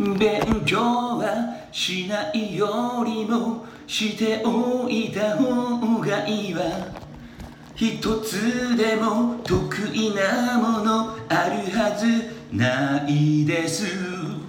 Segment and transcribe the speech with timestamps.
[0.00, 6.62] 勉強はしないよりもしておいた方がいいわ。
[7.74, 14.39] 一つでも得意なものあるはずないです。